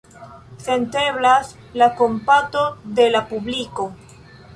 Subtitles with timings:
[0.67, 1.51] Senteblas
[1.81, 2.63] la kompato
[3.01, 3.87] de la publiko.